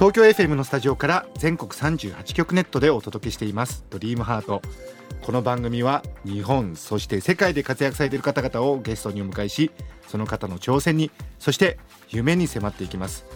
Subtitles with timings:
[0.00, 3.84] 東京 FM のスタジオから全国38局ネットでお届けしています。
[3.90, 4.62] ドリームハート。
[5.20, 9.70] この番組は日本そして世界で活躍されている方々をゲストにお迎えし
[10.08, 11.78] その方の挑戦にそして
[12.08, 13.26] 夢に迫っていきます。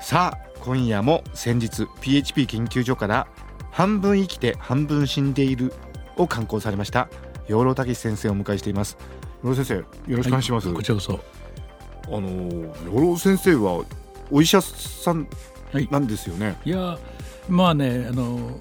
[0.00, 3.26] さあ今夜も先日 PHP 研究所から
[3.70, 5.74] 半分生きて半分死んでいる
[6.16, 7.10] を刊行されました
[7.46, 8.96] 養老孟先生をお迎えしています。
[9.42, 11.20] 養老先生よろしくお願いします、こちらこそ。
[12.06, 13.84] あの養老先生は
[14.30, 15.53] お医者さんはい
[15.90, 16.56] なんですよね。
[16.64, 16.98] いや、
[17.48, 18.56] まあね、あの。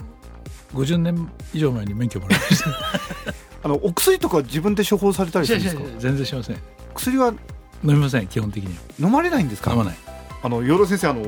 [0.74, 2.70] 50年以上前に免許もらいました。
[3.64, 5.84] あのお薬とか自分で処方されたりするんですか？
[6.00, 6.58] 全然しません。
[6.96, 7.28] 薬は？
[7.28, 7.36] 飲
[7.84, 9.70] みません、基本的に飲まれないんですか？
[9.70, 9.76] は。
[9.78, 9.98] 飲まない。
[10.42, 11.22] あの養老先生あの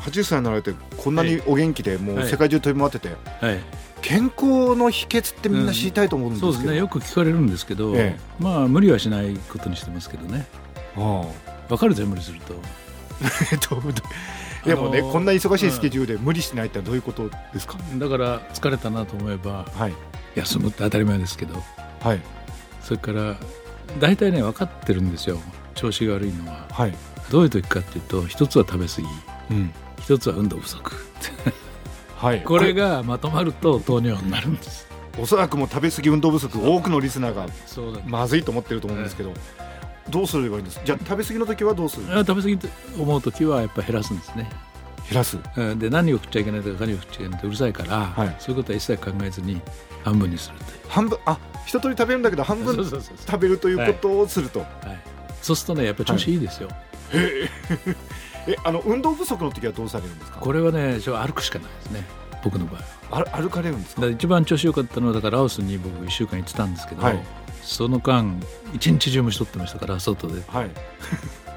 [0.00, 3.08] 80歳になられてこんなにお元気でもうはい世界中飛び回ってて、
[3.40, 3.58] はい。
[4.02, 6.52] 健康の秘訣ってみんな知りたいと思うんですけど。
[6.52, 10.46] そうですね、よく聞かれるんですけど、えまあ無理はしないことにしてますけどね。
[10.98, 11.24] あ
[11.70, 12.52] わかるぜ無理すると。
[13.24, 13.76] あえっと
[14.64, 17.76] でもね、あのーこんな忙しいスケジュールで無理しないってどういうことですか？
[17.96, 19.94] だから疲れたなと思えばはい
[20.34, 21.54] 休むって当たり前ですけど、
[22.00, 22.20] はい
[22.82, 23.36] それから
[23.98, 25.38] 大体ね分かってるんですよ。
[25.74, 26.94] 調子が悪いのははい。
[27.30, 29.06] どういう時かっていうと、一つは食べ過ぎ、
[29.50, 29.72] うん。
[30.00, 30.92] 一つは運動不足。
[32.16, 32.42] はい。
[32.44, 34.86] これがまとまると糖尿になるんです。
[35.18, 39.32] おそらくもう食べ過ぎ運動不足多くのリスナーがそうだ、まずいと思ってると思うんですけど、
[40.10, 40.80] どうすればいいんです？
[40.84, 42.06] じゃあ食べ過ぎの時はどうする？
[42.12, 44.50] あ食べ過ぎと思う時はやっぱ減らすんですね。
[45.08, 45.38] 減らす？
[45.56, 45.78] うん。
[45.78, 49.60] で何を食っちゃいけないとか何を食っちゃいけないってうるさいから、はいそういうことは一切考えずに
[50.04, 50.78] 半分にするという。
[50.88, 51.18] 半分？
[51.26, 54.68] あ一通り食べるんだけど半分食べるということをすると、はい、
[55.42, 56.68] そうするとねやっぱり調子いいですよ。
[57.14, 58.56] え。
[58.64, 60.38] あの運動不足の時はどうされるんですか？
[60.40, 62.04] これはね歩くしかないですね
[62.42, 62.80] 僕の場合
[63.22, 63.26] は。
[63.32, 64.06] あ歩かれるんですか？
[64.06, 67.22] 一番調子良かったのはだからラオスに僕1週間行ってたんですけど、はい
[67.62, 68.40] その間
[68.74, 70.42] 一日中虫取ってましたから外で。
[70.48, 70.70] はい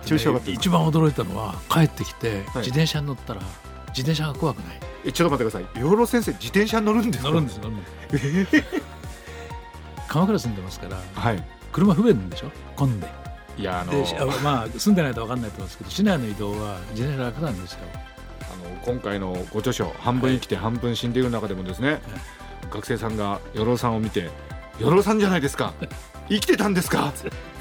[0.06, 3.40] 調子よかったです一番驚いたのは帰ってきてはい自転車に乗ったら
[3.90, 4.80] 自転車が怖くない。
[5.06, 7.30] えちょっと待ってください養老先生自転車に乗るんですか？
[7.30, 7.84] 乗るんです乗るん
[8.46, 8.64] です。
[10.10, 12.52] 鎌倉住んでますからはい車不便でしょ？
[12.76, 13.08] 混んで。
[13.58, 17.80] いやあのでしあまあ住んでないと分かんないと思うんですけど市内の移動は自転車楽なんですよ。
[18.66, 22.02] あの今回のご著書「半分生きて半分死んでいる」中でもですね、
[22.72, 24.30] 学生さんが養老さんを見て
[24.80, 25.74] 「養老さんじゃないですか。
[26.30, 27.12] 生きてたんですか？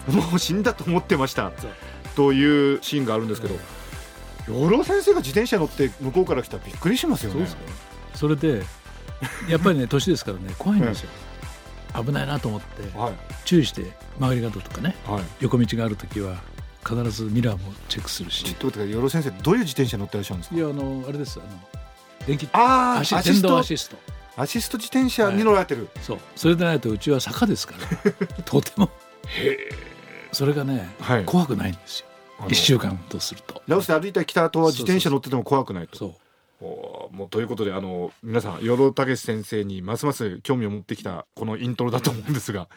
[0.08, 1.50] もう死んだと思ってました。
[1.58, 1.70] そう」
[2.14, 3.56] というシーンがあるんですけど
[4.48, 7.46] 養老先生が自転車乗って向こうから来たらびっくりしますよね。
[8.14, 8.62] それで
[9.48, 11.10] やっぱりね 年ですからね怖いんですよ。
[12.04, 13.12] 危ないなと思ってはい。
[13.44, 15.22] 注意して曲がり角とかねはい。
[15.40, 16.36] 横道がある時は
[16.86, 18.44] 必ずミラーもチェックするし。
[18.44, 20.56] ちょっと待ってください養老先生どういう自転車乗ってらっしゃるんですか？
[20.56, 21.48] いやあのあれですあの
[22.26, 23.58] 電気あアシスト？
[23.58, 23.96] アシスト。
[24.36, 26.18] アシスト自転車に乗られてる、そう。
[26.36, 27.74] それでないとうちは坂ですか
[28.06, 28.12] ら。
[28.44, 28.88] とても。
[30.32, 31.24] それがね、はい。
[31.26, 32.06] 怖くないんですよ。
[32.38, 33.62] あの一週間とすると。
[33.68, 35.98] ラオスで歩いてきた後は自転車乗ってても怖くないと。
[35.98, 36.14] そう
[37.12, 42.68] もうということであの皆さん養老孟先生にますます興味を持ってきたこのイントロだと思うんですが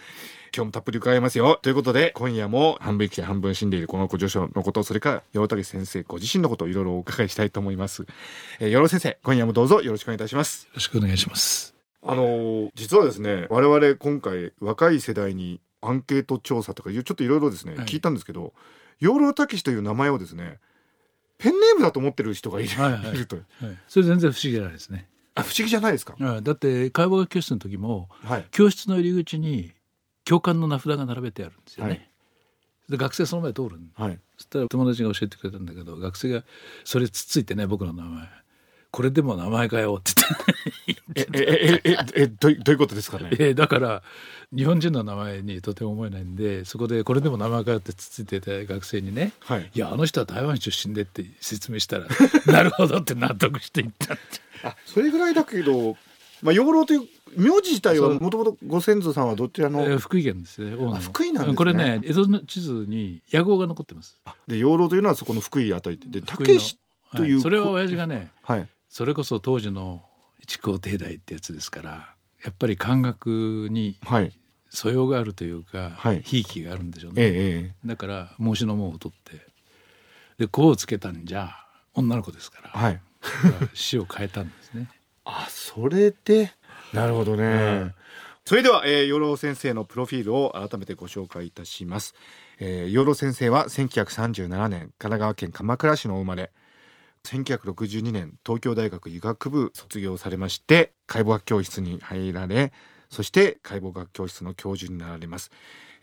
[0.54, 1.58] 今日もたっぷり伺いますよ。
[1.62, 8.06] ということで今夜も半分生きて半分死んでいるこのご助手のことそれから養老孟先生ご自身のことをいろいろお伺いしたいと思います、
[8.60, 10.66] えー、養老先生今夜もどうぞよろしくお願いいたします。
[10.66, 11.74] よろしくお願いします。
[12.04, 17.86] あのー実はですね我々今回若い世代にアンケート調査とかいうちょっといろいろですね、はい。
[17.86, 18.54] 聞いたんですけど
[19.00, 20.60] 養老孟という名前をですね
[21.38, 23.16] ペンネームだと思ってる人がいる,、はいはい。
[23.16, 23.36] いると。
[23.36, 23.46] はい、
[23.88, 25.08] それ全然不思議じゃないですね。
[25.36, 26.44] あ不思議じゃないですか、はい。
[26.44, 28.46] だって会話学教室の時もはい。
[28.52, 29.74] 教室の入り口に
[30.24, 32.10] 教官の名札が並べてあるんですよね、はい。
[32.90, 34.20] で学生その前通るんはい。
[34.38, 36.44] そしたら友達が教えてくれたんだけど学生が
[36.84, 38.30] それつっついてね僕の名前
[38.96, 40.14] これでも名前かよって
[40.88, 40.96] 言
[41.26, 41.32] って。
[41.34, 43.28] えええええ どういどういうことですかね？
[43.34, 44.04] えーだから
[44.56, 49.70] 日本人の名前にとても思えないんでそこでこれでも名前かよってつっついてた学生にねはい。
[49.76, 52.08] いやあの人は台湾出身でって説明したら
[52.48, 54.24] なるほどって納得していったって。
[54.64, 55.98] あそれぐらいだけど
[56.42, 57.02] まあ養老という
[57.36, 60.72] 名字自体はもともとご先祖さんはどちらの、えー福井県ですね
[61.02, 61.56] 福井なんですね。
[61.58, 64.18] これね江戸の地図に屋号が残ってます。
[64.48, 66.78] で養老というのはそこの福井あたりで武志
[67.14, 67.42] という、はい。
[67.42, 70.04] それは親父がねはいそれこそ当時の
[70.40, 74.32] 一皇帝大ってやつですからやっぱり漢学にはい。
[74.70, 76.22] 素養があるというか、はい。
[76.22, 77.88] ひいきがあるんでしょうええね、ええ。
[77.88, 79.46] だから孟子の門を取って
[80.38, 81.52] で「子をつけたんじゃ
[81.94, 83.02] 女の子ですから、はい。
[83.74, 84.90] 詩を変えたんですね。
[85.26, 86.54] あそれで？
[86.94, 87.50] なるほどね、う
[87.88, 87.96] ん。
[88.46, 92.16] それでは、えー、養老先生のプロフィールを改めてご紹介いたします、
[92.60, 96.54] えー、養老先生は1937年神奈川県鎌倉市のお生まれ
[97.26, 102.72] 1962年東京大学医学部卒業されまして解剖学教室に入られ
[103.10, 105.52] そして解剖学教室の教授になられます。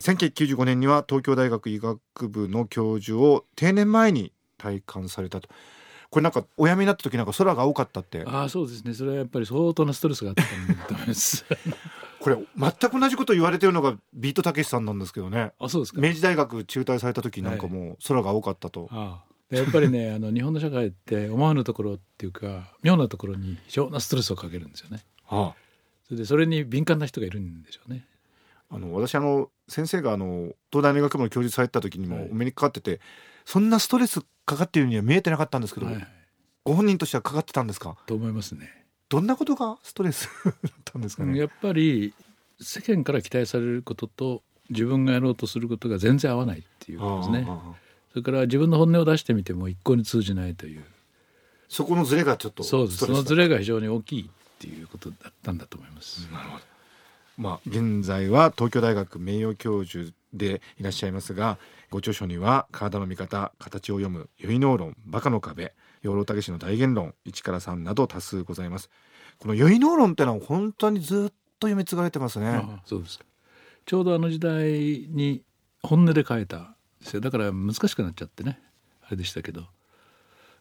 [0.00, 5.48] 1995年には東京大学医学部の教授を定年前に退官されたと。
[6.10, 8.24] これなんかお辞めになった時なんか空が多かったって。
[8.26, 8.94] ああそうですね。
[8.94, 11.44] それはやっぱり相当なストレスがあったんだと思います。
[12.20, 15.52] これ全く同じこと言われてるのがビートたけしさんなんですけどね。
[15.58, 16.00] あそうですか。
[16.00, 25.04] 明治大学中退された時なんかもう空が多かったと、ああでやっぱりね あの日本の社会って思わぬところっていうか妙なところに非常なストレスをかけるんですよね。
[25.28, 25.54] あ
[26.04, 28.06] それでそれに敏感な人がいるんでしょうね。
[28.70, 33.00] あの私あの先生があの東大の医学部の教授されてた時にはいもお目にかかってて、
[33.44, 36.08] そんなストレスかかっているには見えてなかったんですけど、はいはい、
[36.64, 37.96] ご本人としてはかかってたんですか？
[38.06, 38.86] と思いますね。
[39.10, 40.28] どんなことがストレス？
[40.44, 40.54] だっ
[40.84, 42.14] たんですかね、やっぱり
[42.60, 47.44] 世間から期待されることと自分がやろうとすることが全然合わないっていうことですね。
[47.46, 47.81] ああああ
[48.12, 50.84] それから自分の本音を出してみても一向に通じないという。
[51.68, 52.98] そこのズレがちょっとそうです。
[52.98, 54.26] そのズレが非常に大きいっ
[54.58, 56.28] ていうことだったんだと思います。
[57.38, 61.58] まあ、現在は東京大学名誉教授でいらっしゃいますが
[61.90, 65.72] ご著書には「体の見方形を読む結納論バカの壁
[66.02, 68.90] 養老たけしの大言論1から3」など多数ございます。
[69.38, 72.48] この結納論ってのは本当にずっと読み継がれてますね。
[72.48, 73.24] ああそうですか。
[73.86, 75.42] ちょうどあの時代に
[75.82, 77.20] 本音で書いたんですよ。
[77.20, 78.58] だから難しくなっちゃってね。
[79.04, 79.66] あれでしたけど。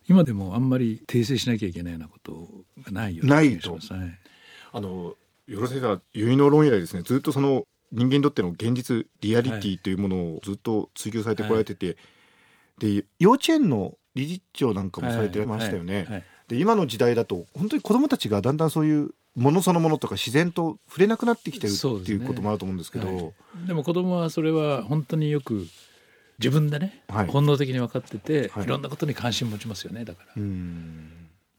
[0.08, 2.50] 今でもあんまり訂正しなきゃいけないようなこと
[2.84, 4.20] がないような気がしますはい。
[4.74, 5.16] あの
[5.48, 7.04] よろ先生は結納論以来ですね。
[7.04, 11.98] ずっとその人間にとっての現実リアリティというものをずっと追求されてこられてて、
[12.80, 16.24] で幼稚園の理事長なんかもされてましたよね、はいはい。
[16.48, 23.08] で今の時代だと本当に子どもたちがだんだんそういうものそのものとか自然と触れなくなってきてるっていうこともあると思うんですけど。
[23.08, 23.34] はい。
[23.68, 25.68] でも子供はそれは本当によく
[26.40, 27.28] 自分でね、はい。
[27.28, 28.64] 本能的に分かってて、はい。
[28.64, 31.12] い、ろんなことに関心持ちますよねだから、うん。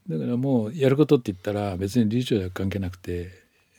[0.08, 3.30] だからもうやることって言ったら別に理事長は関係なくて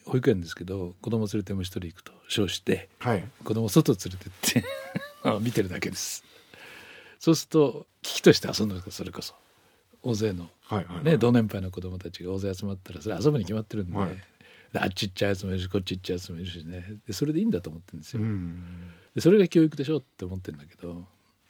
[0.05, 3.23] 保育園ですけど子供連れてもう一人行くと称してはい。
[3.43, 4.63] 子供外連れてって
[5.23, 6.23] あ見てるだけです。
[7.19, 9.33] そうすると危機として遊んでるそれこそ。
[10.01, 10.49] 大勢の、
[11.03, 14.09] ね、同年配の子供たちが大勢集まったらそれ遊ぶに決まってるんで,、はい。
[14.73, 16.97] であっち行っちゃうやつもいるしこっち行っちゃうやつもいるしね。
[17.07, 18.21] でそれでいいんだと思ってるんですよ、
[19.19, 21.05] それが教育でしょって思ってるんだけど。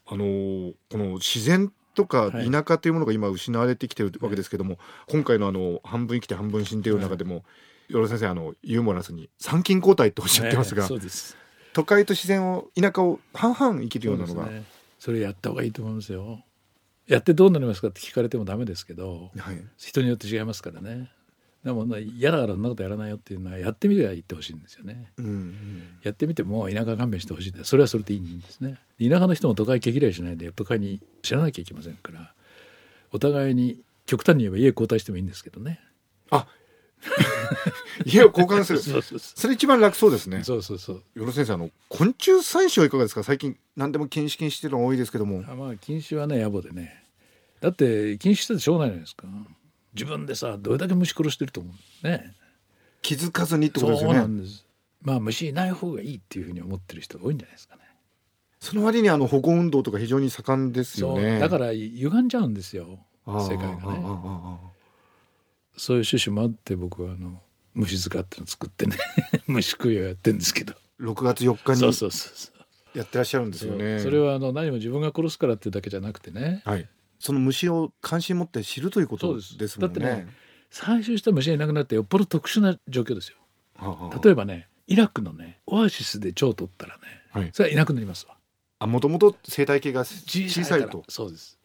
[0.05, 2.51] あのーこの自然とかはい。
[2.51, 4.77] 田舎というものが今失われてきてるわけですけども、
[5.07, 7.43] 今回のあの半分生きて半分死んでいる中でも、
[7.87, 11.37] よろ先生あのユーモラスに参勤交代っておっしゃってますが、ねそうです。
[11.73, 14.63] 都会と自然を田舎を半々生きるようなのが、そね。
[14.99, 16.43] それやった方がいいと思いますよ。
[17.07, 21.11] やってどうなりますかって聞かれてもダメですけどはい、人によって違いますからね
[21.63, 25.11] でもね嫌だからそんなことやらないよっていうのはやってみては言ってほしいんですよね。
[25.17, 25.83] うんうん。
[26.03, 28.79] やってみても田舎勘弁してほしいんでそれはそれでいいんですね。
[28.99, 32.33] 田舎の人も都会毛嫌いしないで都会に知らなきゃいけませんから
[33.11, 35.79] お互いに極端に言えば家交代してもいいんですけどね。
[36.31, 36.47] あ
[38.05, 38.79] 家を交換する。
[38.83, 40.39] そうそうそそれ一番楽そうですね。
[40.39, 41.03] うそうそうそう。
[41.15, 43.23] よろ先生あの昆虫採取はいかがですか？
[43.23, 45.43] 最近何でも禁止禁止してるのが多いですけども。
[45.47, 47.03] あまあ禁止はね野暮でね。
[47.61, 49.27] だって禁止しててしょうがないじゃないですか
[49.93, 51.71] 自分でさどれだけ虫殺してると思
[52.03, 52.33] うね。
[53.01, 54.65] 気づかずにってことですそうなよねんです。
[55.01, 57.81] まあ虫いない方がいいっていうふうに思ってる人が多いんじゃないですかね。
[58.59, 61.23] その割にあの保護運動とか非常に盛んですよそう。
[61.23, 62.99] ねだから歪んじゃうんですよ。
[63.27, 63.77] 世界がね。
[65.75, 67.41] そういう趣旨もあって僕はあの
[67.73, 68.95] 虫塚ってのを作ってね。
[69.47, 70.73] 虫食いをやってるんですけど。
[70.73, 72.51] あ6月4日にそうそうそうそ
[72.95, 72.97] う。
[72.97, 73.99] やってらっしゃるんですよね。
[73.99, 76.61] それはあの何も自分が殺すからっていうだけじゃなくてね。
[76.63, 76.87] はい
[77.23, 79.79] その虫を関心持って知るということです。
[79.79, 79.99] もんね。
[79.99, 80.27] だってね
[80.69, 83.37] 採集した虫がいなくなってよっぽど特殊な状況ですよ。
[83.77, 87.01] はあ例えばねイラクのねオアシスで蝶を取ったらね
[87.31, 87.49] はい。
[87.53, 88.35] それはいなくなりますわ。
[88.79, 91.05] あもともと生態系が小さいと。
[91.07, 91.57] そうです。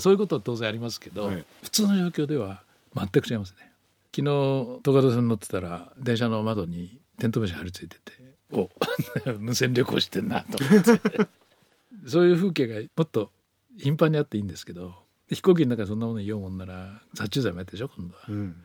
[0.00, 1.44] そういうことは当然ありますけど、はい。
[1.62, 2.62] 普通の状況では
[2.94, 3.70] 全く違いますね。
[4.14, 8.12] 昨日東海道線乗ってたら電車の窓にテントウムシ張り付いてて
[8.50, 8.70] お
[9.38, 11.28] 無線旅行してんなと思って。
[12.08, 13.30] そういう風景がもっと
[13.78, 14.94] 頻繁にあっていいんですけど
[15.30, 18.56] 飛行機の中でそんなもの言おうもんなら殺虫剤もやってるでしょ今度は、うん。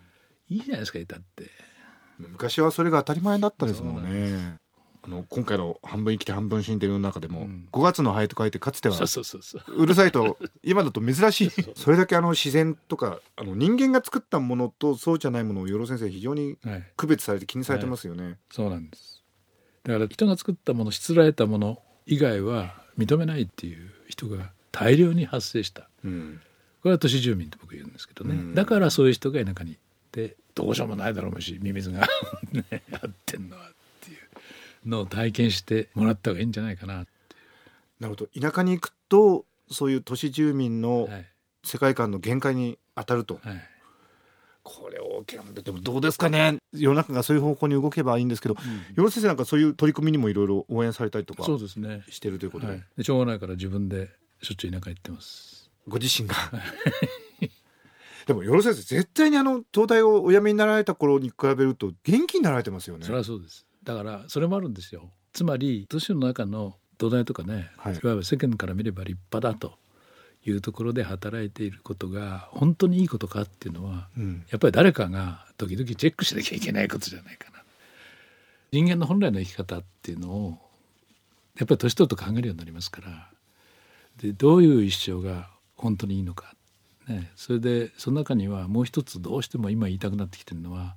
[0.50, 1.50] いいじゃないですかいたって。
[2.20, 4.58] 昔はそれが当たり前だったですもんね。
[5.03, 7.68] あの今回の半分生きて半分死んでる中でも、うん。
[7.72, 16.91] 5月のハエと書いてかつてはそうるさいと 今だと珍しいそれだけあの自然とかあの人間が作ったものとそうじゃないものを与郎先生非常にはい。
[16.96, 19.24] 区別されて気にされてますよね、そうなんです。
[19.84, 25.90] だから人が作ったものしつらえたもの以外は認めないっていう人が大量に発生した。
[26.04, 26.42] うん。
[26.82, 28.56] これは都市住民と僕言うんですけどね、うん。
[28.56, 29.80] だからそういう人が田舎に行っ
[30.12, 32.08] てどうしようもないだろうしミミズが。
[32.51, 37.06] ねやってんのはっていうのを体験してもらった方がいいんじゃないかな、
[38.00, 38.28] なるほど。
[38.28, 41.28] 田舎に行くとそういう都市住民のはい。
[41.63, 43.68] 世界観の限界に当たると、はい。
[44.63, 46.58] これ大きなでもどうですかね。
[46.72, 48.56] 世の中がそういう方向に動けばいいんですけど
[48.96, 54.10] 与呂先生なんかそういう取り組みにもいろいろ応援されたりとかそうですね、してるということで、はい、でしょうがないから自分で
[54.41, 55.69] しょっちゅう田舎行ってます。
[55.88, 56.36] ご自身が。
[58.27, 63.05] でも与呂先生絶対にあの東大をお辞めになられた頃に比べると元気になられてますよね。
[63.05, 63.65] それはそうです。
[63.83, 65.12] だからそれもあるんですよ。
[65.33, 67.93] つまり都市の中の土台とかね、はい。
[67.93, 69.77] い、わゆる世間から見れば立派だと
[70.45, 74.45] いうところで働いていることが本当にいいことかっていうのはうん。
[74.50, 77.63] やっぱり誰かが時々チェックしなきゃいけないことじゃないかな。
[78.71, 80.57] 人間の本来の生き方っていうのを
[81.57, 83.31] やっぱり年取ると考えるようになりますから
[84.18, 86.53] でどういう一生が本当にいいのか、
[87.08, 90.96] ね、それでその中にはもう一つどうしても今言いたくなってきてるのは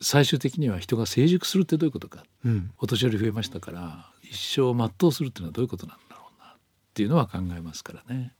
[0.00, 2.24] 最終的には人が成熟するってどういうことか。
[2.44, 2.70] うん。
[2.78, 6.56] お年寄り増えましたから一生を全うするっていうのはどういうことなんだろうなっ
[6.92, 8.32] ていうのは考えますからね。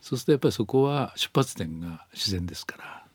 [0.00, 3.06] そうするとやっぱりそこは出発点が自然ですから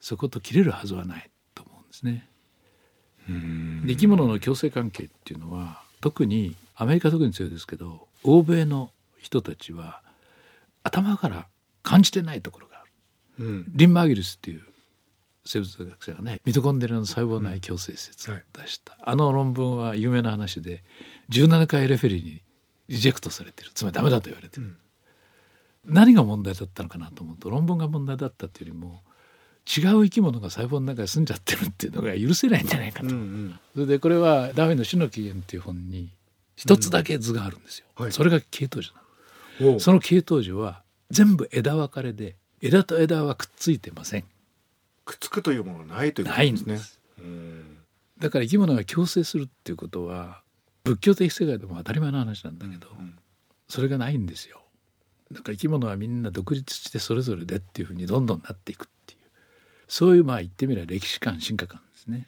[0.00, 2.28] そこと切れるはずはないと思うんですね。
[3.86, 10.02] で生き物の共生関係っていうのは特にアメリカ特に強いですけど欧米の人たちは
[10.82, 11.46] 頭から
[11.82, 12.84] 感じてないところがあ
[13.38, 13.44] る。
[13.46, 13.64] うん。
[13.68, 14.62] リン・マーギルスっていう
[15.44, 20.82] 生物学者がねミトコンドリアの細胞内共生説を出した、あの論文は有名な話で
[21.30, 22.42] 17回レフェリーに
[22.88, 23.70] リジェクトされてる。
[23.74, 24.76] つまりダメだと言われてる、
[25.84, 29.02] 何が問題だったのかなと思うと論文が問題だったっていうよりも
[29.66, 33.58] 違う生き物が細胞の中に住んじゃってるっていうのが許せないんじゃないかと、うんうん。
[33.74, 36.12] それでこれはダーウィンの「死の起源」っていう本に
[36.56, 38.12] 一つだけ図があるんですよ、はい。
[38.12, 39.09] それが系統樹なのおう
[39.78, 44.24] その系統樹は全部枝分かれで枝と枝はくっついてません。
[45.04, 46.74] くっつくというものはないということないですね。
[46.74, 47.00] んです。
[47.18, 47.78] うん。
[48.18, 50.42] だから生き物が共生するっていうことは
[50.84, 53.14] 仏教的世界でも当たり前の話なんだけど、うん
[53.70, 54.60] それがないんですよ。
[55.30, 59.20] だから生き物はみんな独立してそれぞれでっていうふうにどんどんなっていくっていう。
[59.86, 62.26] そういうまあ言ってみれば歴史観進化観ですね。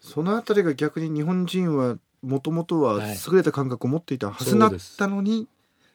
[0.00, 3.16] そのあたりが逆に日本人はもともとははい。
[3.28, 5.48] 優れた感覚を持っていたはずだったのに、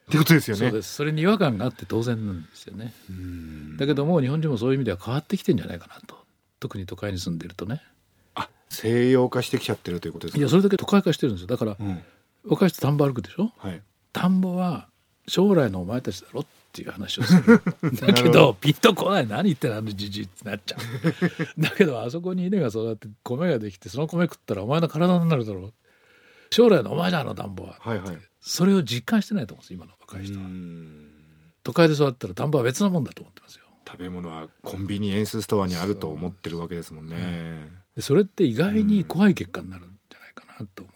[0.10, 0.60] ってことですよね。
[0.62, 0.94] そうです。
[0.94, 2.94] それに違和感があって当然なんですよね。
[3.10, 3.78] うん。
[3.78, 6.16] だけどもう日本人もそういう意味では変わってきてんじゃないかなと。
[6.60, 7.82] 特に都会に住んでるとね。
[8.34, 10.40] あ西洋化してきちゃってるということですか？
[10.40, 11.48] いやそれだけ都会化してるんですよ。
[11.48, 12.02] だからうん。
[12.46, 13.52] 若い人田んぼ歩くでしょ？
[13.58, 13.82] はい。
[14.14, 14.88] 田んぼは
[15.28, 17.62] 将来のお前たちだろっていう話をする。
[18.00, 19.28] だけどピンとこない。
[19.28, 21.62] 何言ってんのじじいってなっちゃう。
[21.62, 25.74] だけどあそこに稲が育って米ができてその米食ったらお前の体になるだろう
[26.50, 28.18] 将来のお前じあの田んぼははいはい。
[28.39, 30.46] それを実感してないと思うんです今の若い人は。
[30.46, 31.12] うん
[31.63, 33.66] 都会で育ったら田んぼは別なもんだと思ってますよ。
[33.86, 37.70] 食べ物はコンビニエンスストアにあると思ってるわけですもんね。
[37.96, 40.96] でそれって意外に怖い結果になるんじゃないかなと思う。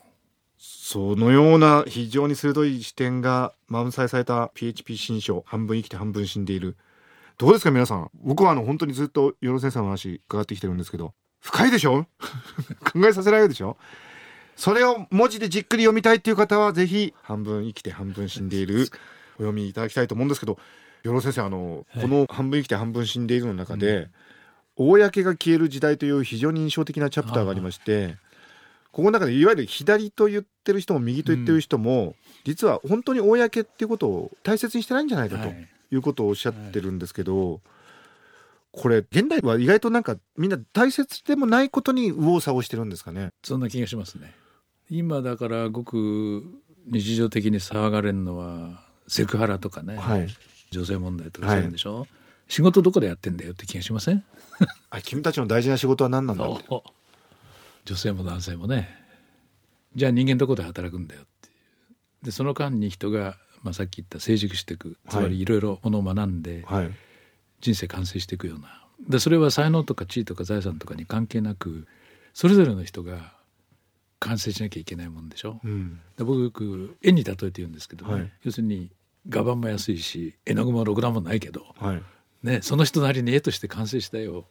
[0.57, 6.77] そのような非常に鋭い視点が満載された PHP 新書半分生きて半分死んでいる。
[7.37, 8.09] どうですか皆さん？
[8.13, 12.05] 僕はあの本当にずっと与呂先生の話伺ってきてるんですけど深いでしょ？
[12.93, 13.77] 考えさせられるでしょ？
[14.55, 18.87] それを文字でじっくり読みたいっていう方はぜひ半分生きて半分死んでいる。
[19.37, 20.59] お読みいただきたいと思うんですけど
[21.03, 24.09] 与呂先生あの、はいこの半分生きて半分死んでいるの中で、
[24.75, 28.17] 公が消える時代という非常に印象的なチャプターがありまして
[28.91, 35.67] ここの中でいわゆる左と言ってる人も右と言ってる人も、実は本当に公っていうことを大切にしてないんじゃないかとはい。
[35.91, 37.61] いうことをおっしゃってるんですけど、
[38.71, 43.31] これ現代は意外となんかみんな大切でもないことに右往左往してるんですかね。
[43.43, 44.33] そんな気がしますね
[44.93, 46.43] 今だからごく
[46.85, 50.27] 日常的に騒がれるのはセクハラとかね、はい。
[50.69, 52.07] 女性問題とかそういうんでしょ、
[52.49, 54.23] 仕事どこでやってんだよって気がしません？
[54.89, 56.83] あ君たちの大事な仕事は何なんだって。
[57.85, 58.89] 女性も男性もね。
[59.95, 61.51] じゃあ人間どこで働くんだよってい
[62.23, 62.25] う。
[62.25, 65.31] でその間に人が、まあ、さっき言った成熟していくつまはい。
[65.31, 66.91] りいろいろものを学んではい。
[67.61, 68.85] 人生完成していくような。
[69.07, 71.87] でそれは才能とか地位とか財産とかに関係なく
[72.33, 73.33] それぞれの人が
[74.21, 75.99] 完成しなきゃいけないもんでしょ、うん。
[76.15, 78.91] で僕よく絵に例えて言うんですけどね、はい要するに
[79.29, 82.01] 画板も安いし絵の具もろくなもんないけど、はい。
[82.43, 84.45] ね、その人なりに絵として完成した絵を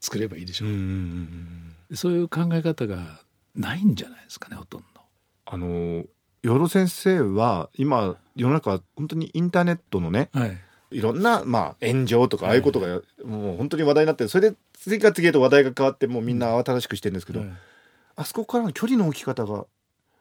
[0.00, 1.96] 作ればいいでしょ、う。
[1.96, 3.20] そういう考え方が
[3.54, 5.00] ないんじゃないですかねほとんど。
[5.44, 6.04] あの
[6.42, 10.58] 養老先生は今世の中は本当にインターネットのねはい
[10.92, 17.48] いろんなまあ炎上とかああいうことがもう本当に話題になってそれで次から次へと話題が変わってもうみんな慌ただしくしてるんですけど、はい
[18.16, 19.66] あそこからの距離の置き方が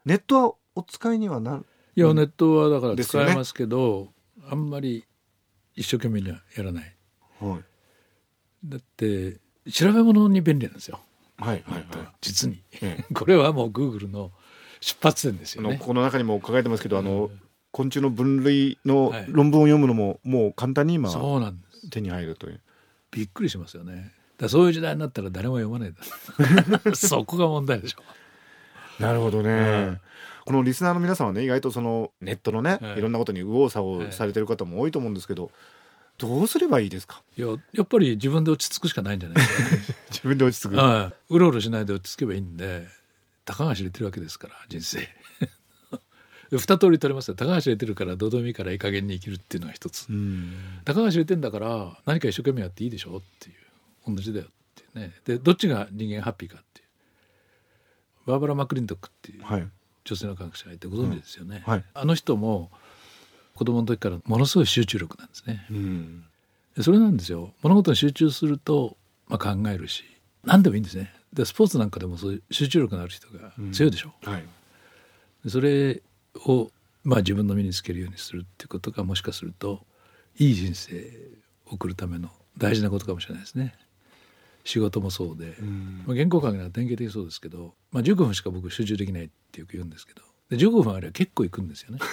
[0.05, 4.09] ネットはお使いにはなるいやネットはだから使えますけど、
[4.49, 5.05] あんまり
[5.75, 6.95] 一生懸命にはやらない。
[7.39, 7.63] はい。
[8.65, 9.39] だって
[9.71, 10.99] 調べ物に便利なんですよ、
[11.37, 12.07] はいはいはい。
[12.19, 12.61] 実に。
[12.81, 13.05] ええ。
[13.15, 14.33] これはもう Google の
[14.81, 15.79] 出発点ですよね。
[15.81, 17.31] この中にも書かれてますけどあの
[17.71, 19.25] 昆虫の分類のはい。
[19.29, 21.89] 論文を読むのももう簡単に今そうなんです。
[21.89, 22.61] 手に入るという。
[23.11, 28.03] びっくりしますよねだそういう時代になったら誰も読まないだ そこが問題でしょ。
[29.01, 29.55] なるほどね、う
[29.91, 29.99] ん。
[30.45, 35.51] このリスナーの皆さんはね意外とそのネットのね、はいい、ろんなことに右往左往されてる方も多いと思うんですけど、
[36.17, 37.21] どうすればいいですか？
[37.37, 39.75] いややっぱり自分で落ち着くしかないんじゃないですか。
[39.75, 40.77] ね 自分で落ち着く。
[40.77, 42.87] はいうろうろしないで落ち着けばいいんで
[43.43, 45.07] 高橋入れてるわけですから人生。
[46.51, 47.35] 二通り取れますよ。
[47.35, 50.53] 高橋入れてるからどうでもいいからいい加減に生きるっていうのが一つ、うん。
[50.85, 53.55] 高橋入れてんだから何か一生懸命やっていいでしょっていう
[54.07, 55.13] 同じだよっていうね。
[55.25, 56.87] でどっちが人間ハッピーかっていう。
[58.27, 59.67] バーバラ・マクリントックっていうはい。
[60.03, 61.83] 女性の科学者がいてご存知ですよね、はい。
[61.93, 62.69] あの人も
[63.55, 65.65] 子供の時からものすごい集中力なんですね。
[65.71, 66.25] うん。
[66.75, 67.53] でそれなんですよ。
[67.63, 68.97] 物事に集中すると、
[69.27, 70.03] まあ、考えるし
[70.43, 71.11] 何でもいいんですね。
[71.33, 74.43] でスポーツなんかでもそういう集中力のある人が強いでしょ、はい。
[75.43, 76.01] でそれ
[76.45, 76.71] を、
[77.03, 79.85] まあ、自分の身につけるようにするってことがもしかすると
[80.37, 81.11] いい人生
[81.65, 83.73] を送るための大事なことかもしれないですね
[84.65, 86.03] 仕事もそうで、うん。
[86.05, 91.99] まあ、原稿書きは典型的にそうですけど、まあ、15分しか僕集中できないってよく言うんですけどで15分あれば結構いくんですよね。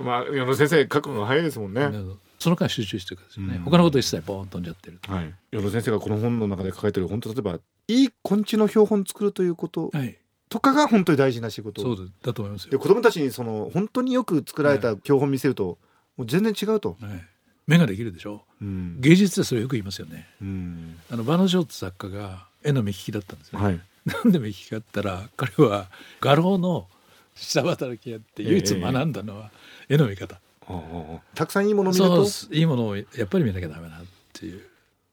[0.00, 1.90] まあ矢野先生書くのが早いですもんね、
[2.38, 3.62] その間集中してるからですよね、うん。
[3.62, 5.10] 他のこと一切ポーン飛んじゃってると。
[5.10, 5.34] はい。
[5.50, 10.16] 矢野先生がこの本の中で書かれてる本当例えばいい昆虫の標本作るということはい。
[10.48, 11.82] とかが本当に大事な仕事。
[11.82, 12.70] そうだだと思いますよ。
[12.70, 15.78] で子供たちにその本当によく作られた標本見せると、
[16.16, 17.24] もう全然違うと、はい、
[17.68, 18.42] 目ができるでしょ？
[18.60, 18.96] うん。
[18.98, 20.26] 芸術でそれよく言いますよね。
[20.42, 20.98] うん。
[21.10, 23.80] あのバノ・ショーツ作家が絵の目利きだったんですね、はい。
[24.06, 25.88] なんで目利きかって言ったら彼は
[26.20, 26.88] 画廊の
[27.36, 29.50] 下働きやって唯一学んだのは
[29.88, 31.20] 絵の見方、ああ。
[31.36, 32.26] たくさんいいものを見ると？
[32.52, 34.00] いいものをやっぱり見なきゃダメなっ
[34.32, 34.62] ていう。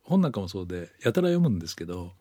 [0.03, 2.13] 本なんかもそうでやたら読むんですけど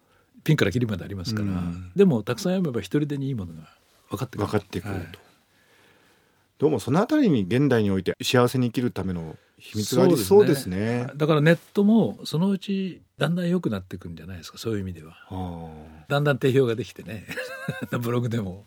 [0.42, 1.92] ピンからキリまでありますから、うん。
[1.94, 3.68] でもたくさん読めば一人でにいいものが
[4.11, 4.47] 分かってくる。
[4.47, 5.09] 分かってくると、はい。
[6.59, 11.09] どうもそのあたりに現代において幸せに生きるための秘密がありそうですね。
[11.16, 15.16] だからネットもそのうちだんだん良くなっていくんじゃないですかそういう意味では。
[15.31, 15.70] あ
[16.09, 17.27] だんだん定評ができてね。
[17.98, 18.66] ブログでも。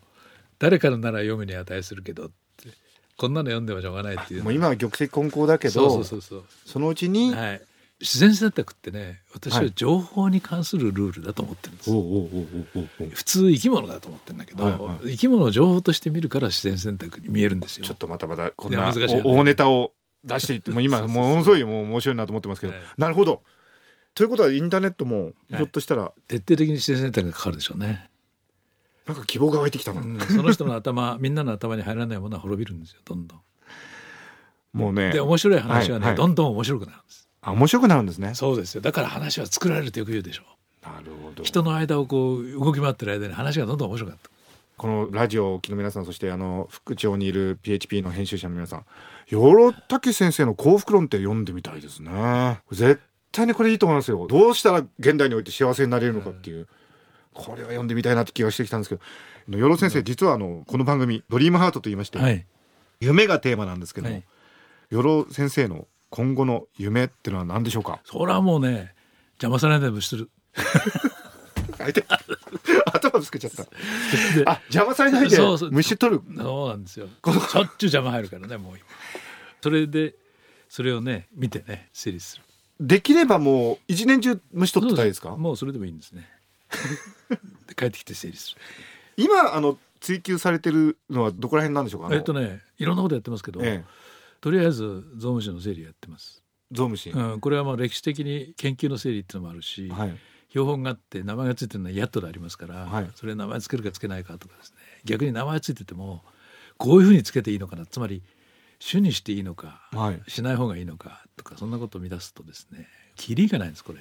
[0.58, 2.68] 誰からなら読むに値するけどって。
[3.16, 4.40] こんなの読んでもしょうがないっていう。
[4.40, 7.62] あもう今は玉石混交だけどそうそうそうそのうちに、はい、
[8.00, 13.08] 自然選択ってね私は情報に関するルールだと思ってるんです、おうおうおうおうおうおう。
[13.10, 15.10] 普通生き物だと思ってるんだけど、はいはい。
[15.10, 17.84] 生き物を情報として見るから自然選択に見えるんですよ。
[17.84, 19.92] ちょっとまたまたこんな大ネタを
[20.24, 23.42] 出していってもう今ものすごいもう面白いなと思ってますけど、はいなるほど。
[24.14, 26.12] ということはインターネットもひょっとしたら。
[26.26, 28.10] 徹底的に自然選択がかかるでしょうね、
[29.06, 30.18] なんか希望が湧いてきたな、うん。
[30.20, 33.40] その人の頭みんなの頭に入らないものは滅びるんですよどんどん。
[34.72, 35.12] もうね。
[35.12, 36.16] で面白い話はね、はいはい。
[36.16, 37.28] どんどん面白くなるんです。
[37.40, 38.34] あ面白くなるんですね。
[38.34, 38.80] そうですよ。
[38.80, 40.42] だから話は作られるってよく言うでしょ。
[40.82, 41.44] なるほど。
[41.44, 44.30] 人の間をこう動き回ってる間に話がどんどん面白かった
[44.78, 48.84] このラジオをお聞きの皆さんそしてあの副長にいる PHP の編集者の皆さん
[49.26, 52.60] 養老孟先生の幸福論って読んでみたいですね。
[52.70, 53.00] 絶
[53.32, 54.26] 対にこれいいと思いますよ。
[54.26, 56.66] どうしたら現代において幸せになれるのかっていう、
[57.34, 58.98] これは読んでみたいなって気がしてきたんですけ
[59.48, 62.46] ど養老先生実はあのこの番組「ドリームハート」と言いまして、はい。
[63.00, 64.24] 夢がテーマなんですけども、はい。
[64.90, 68.00] 養老先生の今後の夢っていうのは何でしょうか？
[68.04, 68.94] それはもうね
[69.34, 70.30] 邪魔されないでもする。
[71.76, 72.04] 相手。
[72.08, 72.57] 頭
[73.18, 73.64] ぶつけちゃった。
[73.64, 73.68] で
[74.46, 75.70] あ邪魔されないでそうそう。
[75.72, 76.22] 虫取る。
[76.36, 77.06] そうなんですよ。
[77.06, 77.34] しょっ
[77.78, 78.86] ちゅう邪魔入るからねもう今。
[79.60, 80.14] それで
[80.68, 82.42] それをね見てね整理する。
[82.80, 85.36] できればもう一年中虫取ってたいですか？
[85.36, 86.28] もうそれでもいいんですね。
[87.66, 88.56] で帰ってきて整理する。
[89.16, 92.14] 今あの追求されてるのはどこら辺なんでしょうか？
[92.14, 93.84] えっとねいろんなことやってますけど、え
[94.40, 100.16] とりあえずゾウムシの整理やってます、え、ゾウムシ、うん、これはまあ歴史的に研究の整理っていうのもあるし、はい
[100.50, 103.10] 標本があって名前がついてるのはヤットでありますから、はい。
[103.14, 104.76] それ名前つけるかつけないかとかですね。
[105.04, 106.22] 逆に名前ついてても
[106.76, 107.86] こういうふうにつけていいのかな。
[107.86, 108.22] つまり
[108.80, 110.30] 種にしていいのか、はい。
[110.30, 113.98] しない方がいいのかとかそんなことを見出すとですねキリがないんですこれ。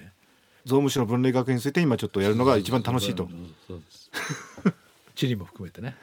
[0.66, 3.24] ゾウムシの分類学について今ちょっとやるのが一番楽しいと。
[3.24, 4.12] そうそうです。
[5.16, 5.96] 地理も含めてね。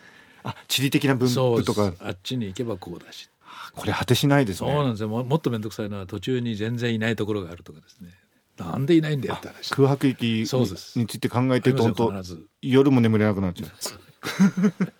[0.43, 1.95] あ地理的な分布とか。
[2.01, 3.31] あっちに行けばこうだし。
[3.75, 4.71] これ果てしないですね。
[4.71, 5.09] そうなんですよ。
[5.09, 8.11] ももっと面倒くさいのは途中に全然いないところがあるとかですね
[8.59, 9.71] なんでいないんだよって話。
[9.71, 10.45] 空白域
[10.97, 12.13] について考えてると本当
[12.63, 13.71] 夜も眠れなくなっちゃう。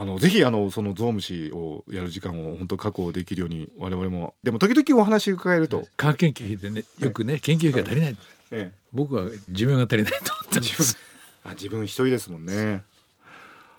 [0.00, 8.16] あのぜひあのそのゾウムシをやる時間を本当確保できるように我々もでも時々お話伺えると、科学研究費でねよくね研究費が足りない、
[8.52, 8.78] ええ。
[8.92, 10.96] 僕は寿命が足りないと思ってます。
[11.42, 12.84] あ自分一人ですもんね。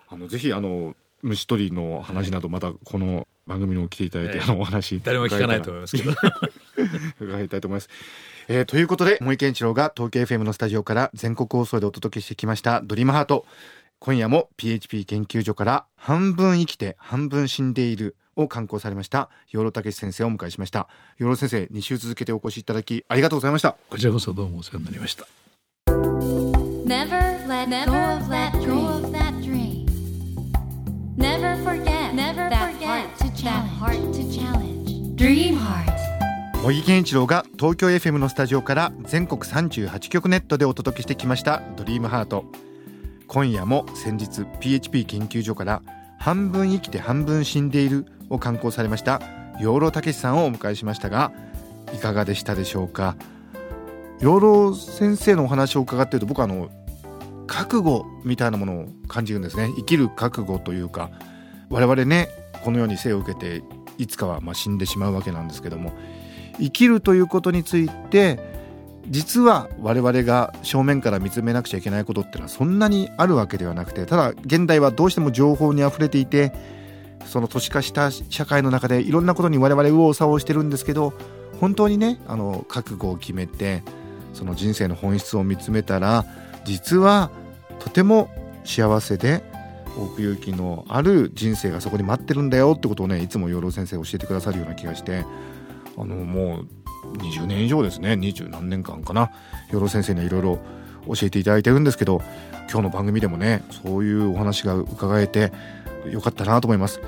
[0.08, 4.42] あのぜひあの虫取りの話などまたこの番組にも来ていただいて、ええ。
[4.42, 6.12] あのお話誰も聞かないと思いますけど。
[7.20, 7.88] 伺いたいと思います。
[8.48, 13.46] えーということで森健一郎が東京 FM のスタジオから全国放送でお届けしてきました「ドリームハート。
[13.98, 20.88] 今夜も PHP 研究所から「半分生きて半分死んでいる」を刊行されました養老孟先生をお迎えしました。
[21.18, 23.76] 養老先生2週続けてお越しいただきありがとうございました。
[23.90, 25.26] こちらこそどうもお世話になりました。
[26.86, 29.19] Never let go of that dream.
[31.20, 35.16] Never forget never that forget heart to that heart to challenge.
[35.16, 35.90] Dream heart.
[36.62, 42.44] 茂木健一郎が東京 FM のスタジオから全国38局ネットでお届けしてきました「ドリームハート
[43.26, 45.82] 今夜も先日 PHP 研究所から
[46.18, 49.20] 「半分生きて半分死んでいる」を刊行されました
[49.60, 51.32] 養老孟さんをお迎えしましたが
[51.94, 53.14] いかがでしたでしょうか？
[54.20, 56.68] 養老先生のお話を伺っていると僕はあの
[57.50, 59.72] 覚悟みたいなものを感じるんですね。
[59.76, 61.10] 生きる覚悟というか
[61.68, 62.28] 我々ね
[62.62, 63.64] このように生を受けて
[63.98, 65.92] いつかはまあ死んでしまうわけなんですけども
[66.58, 68.38] 生きるということについて
[69.08, 76.52] 実は我々が正面から見つめなくちゃいけないことってのはそんなにあるわけではなくてただ現代はどうしても情報にあふれていて
[77.26, 81.14] その都市化した社会の中でいろんなことに我々右往左往してるんですけど
[81.60, 83.82] 本当にねあの覚悟を決めて
[84.34, 86.24] その人生の本質を見つめたら
[86.64, 87.32] 実は
[87.80, 88.30] とても
[88.64, 89.42] 幸せで
[89.98, 95.24] 奥行きのある人生がそこに待ってるんだよってことをねいつも養老先生教えてくださるような気がして。
[95.96, 98.16] あのもう20年以上ですね。
[98.16, 99.30] 二十何年間かな。
[99.70, 100.58] 養老先生にはいろいろ
[101.06, 102.22] 教えていただいてるんですけど
[102.70, 105.52] 今日の番組でもねそういうお話が伺えて
[106.10, 107.00] よかったなと思います。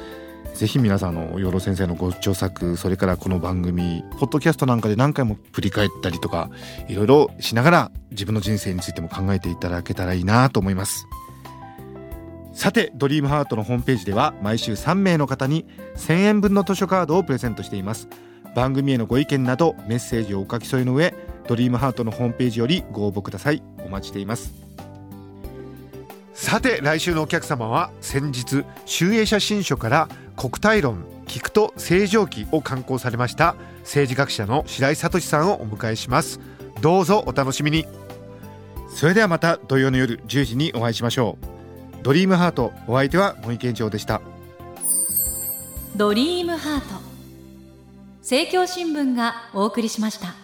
[0.54, 6.50] ぜひ皆さんの養老先生のご著作それからこの番組ポッドキャストなんかで何回も振り返ったりとか
[6.88, 11.06] いろいろしながら自分の人生についても考えていただけたらいいなと思います。
[12.52, 18.08] さてドリームハートのホームページでは毎週3名の方に1000円分の図書カードをプレゼントしています。
[18.54, 21.14] 番組へのご意見などメッセージをお書き添えの上
[21.48, 23.62] ドリームハートのホームページよりご応募ください。
[23.84, 24.61] お待ちしています。
[26.34, 36.40] さて来週のお客様は先日集英写真書から国体論聞くと正常期を刊行されました政治学者の白井聡さんをお迎えします。
[36.80, 37.86] どうぞお楽しみに。
[38.88, 41.38] それではまた土曜の夜10時にお会いしましょ
[42.00, 42.02] う。
[42.02, 44.20] ドリームハートお相手は森健長でした。
[45.96, 47.12] ドリームハート。
[48.22, 50.34] 政教新聞がお送りしました